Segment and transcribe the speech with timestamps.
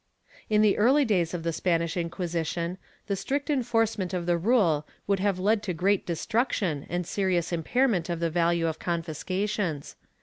[0.49, 4.87] In the early days of the Spanish Inquisition, the strict enforce ment of the rule
[5.05, 9.95] would have led to great destruction and serious impairment of the value of confiscations.